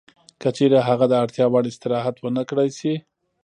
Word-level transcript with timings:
که 0.41 0.49
چېرې 0.57 0.79
هغه 0.87 1.05
د 1.09 1.13
اړتیا 1.23 1.45
وړ 1.49 1.63
استراحت 1.71 2.15
ونه 2.19 2.43
کړای 2.49 2.69
شي 2.79 2.93